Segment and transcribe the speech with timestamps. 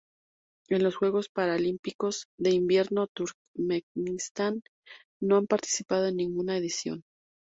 [0.69, 4.63] En los Juegos Paralímpicos de Invierno Turkmenistán
[5.21, 7.03] no ha participado en ninguna edición.